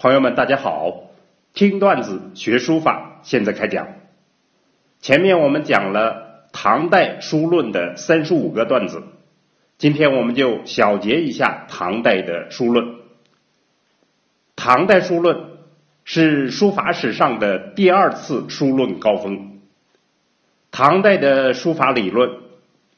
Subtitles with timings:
[0.00, 1.10] 朋友们，大家好！
[1.54, 3.88] 听段子学书法，现在开讲。
[5.00, 9.02] 前面我们讲了唐代书论的三十五个段子，
[9.76, 12.94] 今天我们就小结一下唐代的书论。
[14.54, 15.36] 唐代书论
[16.04, 19.58] 是书法史上的第二次书论高峰。
[20.70, 22.36] 唐代的书法理论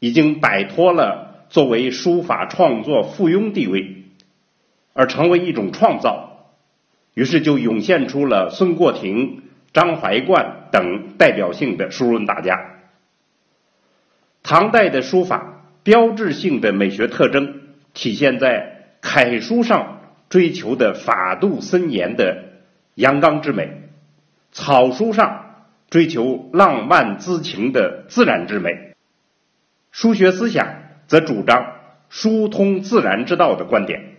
[0.00, 4.04] 已经摆脱了作为书法创作附庸地位，
[4.92, 6.26] 而成为一种创造。
[7.14, 9.42] 于是就涌现出了孙过庭、
[9.72, 12.76] 张怀灌等代表性的书论大家。
[14.42, 17.60] 唐代的书法标志性的美学特征
[17.92, 22.44] 体现在楷书上追求的法度森严的
[22.94, 23.82] 阳刚之美，
[24.52, 28.94] 草书上追求浪漫滋情的自然之美。
[29.90, 31.72] 书学思想则主张
[32.08, 34.16] 疏通自然之道的观点，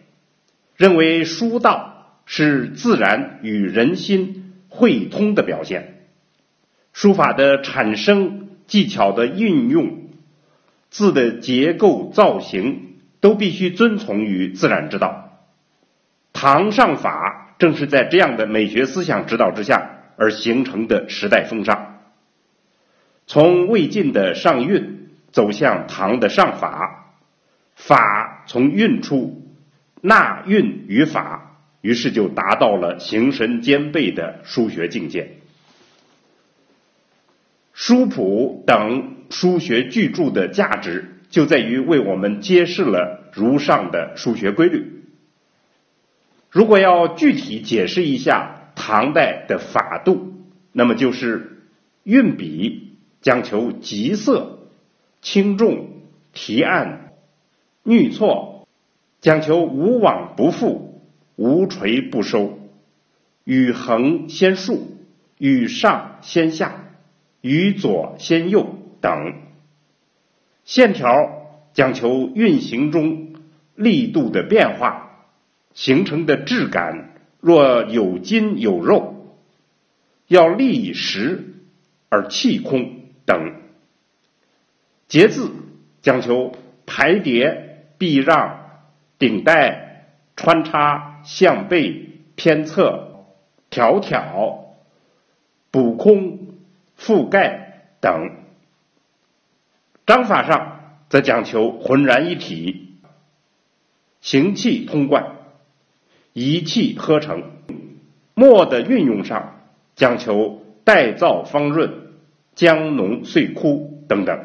[0.76, 1.91] 认为书道。
[2.26, 6.06] 是自然与人心汇通的表现，
[6.94, 10.10] 书法的产生、技巧的运用、
[10.90, 15.40] 字的结构造型，都必须遵从于自然之道。
[16.34, 22.00] 唐上法正是在这样的美学思想指导之下而形成的时代风尚。
[23.28, 27.14] 从魏晋的上韵走向唐的上法，
[27.76, 29.46] 法从韵出，
[30.02, 31.51] 纳韵于法。
[31.82, 35.38] 于是就达到了形神兼备的书学境界。
[37.74, 45.04] 书谱等书学巨著的价值，就在于为我们揭示了如上的书学规律。
[46.52, 50.34] 如果要具体解释一下唐代的法度，
[50.74, 51.64] 那么就是
[52.04, 54.60] 运笔讲求急色、
[55.22, 56.02] 轻重、
[56.34, 57.14] 提按、
[57.86, 58.68] 衄错，
[59.22, 60.91] 讲求无往不复。
[61.42, 62.60] 无垂不收，
[63.46, 64.96] 与横先竖，
[65.40, 66.84] 与上先下，
[67.42, 69.34] 与左先右等。
[70.66, 73.34] 线条讲求运行中
[73.74, 75.26] 力度的变化，
[75.74, 79.36] 形成的质感若有筋有肉，
[80.28, 81.56] 要立实
[82.10, 83.56] 而气空等。
[85.08, 85.50] 节字
[86.04, 88.60] 讲求排叠、避让、
[89.18, 89.91] 顶带、
[90.36, 91.10] 穿插。
[91.24, 93.26] 向背、偏侧、
[93.70, 94.74] 挑挑、
[95.70, 96.40] 补空、
[96.98, 98.32] 覆盖等。
[100.08, 102.98] 章法上则讲求浑然一体，
[104.20, 105.36] 行气通贯，
[106.34, 107.44] 一气呵成。
[108.34, 109.62] 墨的运用上
[109.96, 112.14] 讲求带燥方润，
[112.56, 114.40] 将浓碎枯等等。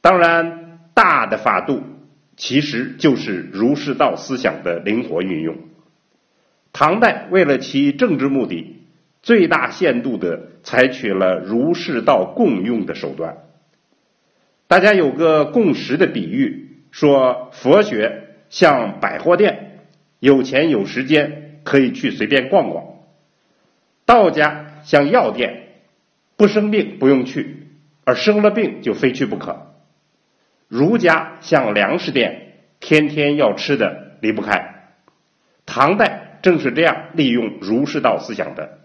[0.00, 1.82] 当然，大的法度。
[2.36, 5.56] 其实就是儒释道思想的灵活运用。
[6.72, 8.80] 唐代为了其政治目的，
[9.22, 13.38] 最大限度的采取了儒释道共用的手段。
[14.66, 19.86] 大家有个共识的比喻，说佛学像百货店，
[20.18, 23.04] 有钱有时间可以去随便逛逛；
[24.04, 25.68] 道家像药店，
[26.36, 27.68] 不生病不用去，
[28.04, 29.73] 而生了病就非去不可。
[30.74, 34.88] 儒家像粮食店，天天要吃的离不开。
[35.66, 38.80] 唐代正是这样利用儒释道思想的。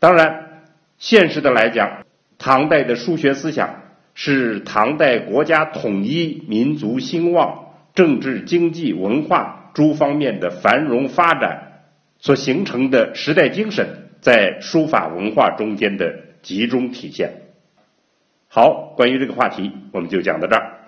[0.00, 0.64] 当然，
[0.98, 2.04] 现实的来讲，
[2.36, 3.82] 唐代的书学思想
[4.14, 11.84] 是唐代国家统一、民族兴旺、政治、经济、文化诸方面的繁荣发展
[12.18, 16.12] 所形成的时代精神，在书法文化中间的
[16.42, 17.43] 集中体现。
[18.56, 20.78] 好，关于这个话题，我们就讲到这儿。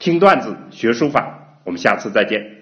[0.00, 2.56] 听段子学书法，我们下次再见。